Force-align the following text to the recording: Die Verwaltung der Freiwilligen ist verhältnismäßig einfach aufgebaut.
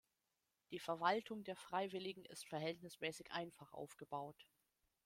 Die 0.71 0.79
Verwaltung 0.79 1.43
der 1.43 1.55
Freiwilligen 1.55 2.25
ist 2.25 2.47
verhältnismäßig 2.47 3.31
einfach 3.31 3.71
aufgebaut. 3.71 4.47